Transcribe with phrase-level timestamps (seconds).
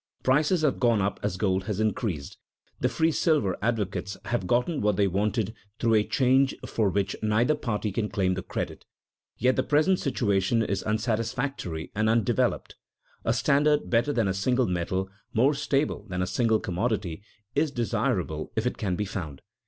[0.23, 2.39] Prices have gone up as gold has increased.
[2.79, 7.53] The free silver advocates have gotten what they wanted through a change for which neither
[7.53, 8.83] party can claim the credit.
[9.37, 12.77] Yet the present situation is unsatisfactory and undeveloped.
[13.25, 17.21] A standard better than a single metal, more stable than a single commodity,
[17.53, 19.43] is desirable if it can be found.